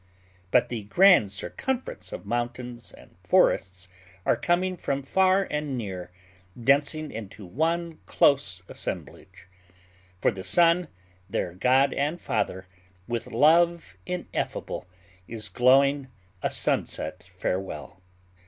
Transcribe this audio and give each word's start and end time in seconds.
But 0.49 0.69
the 0.69 0.85
grand 0.85 1.31
circumference 1.31 2.11
of 2.11 2.25
mountains 2.25 2.91
and 2.91 3.15
forests 3.23 3.87
are 4.25 4.35
coming 4.35 4.75
from 4.75 5.03
far 5.03 5.47
and 5.51 5.77
near, 5.77 6.09
densing 6.59 7.11
into 7.11 7.45
one 7.45 7.99
close 8.07 8.63
assemblage; 8.67 9.47
for 10.19 10.31
the 10.31 10.43
sun, 10.43 10.87
their 11.29 11.53
god 11.53 11.93
and 11.93 12.19
father, 12.19 12.65
with 13.07 13.27
love 13.27 13.95
ineffable, 14.07 14.87
is 15.27 15.49
glowing 15.49 16.07
a 16.41 16.49
sunset 16.49 17.29
farewell. 17.37 18.01